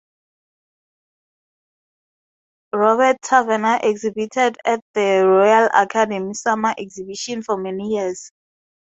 Robert 2.73 3.17
Tavener 3.21 3.81
exhibited 3.83 4.57
at 4.65 4.79
the 4.95 5.27
Royal 5.27 5.69
Academy 5.75 6.33
Summer 6.33 6.73
Exhibition 6.75 7.43
for 7.43 7.55
many 7.55 7.89
years. 7.97 8.31